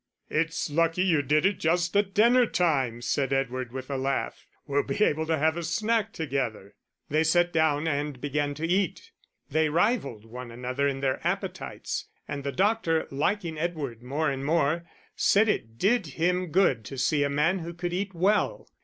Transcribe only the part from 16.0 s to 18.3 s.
him good to see a man who could eat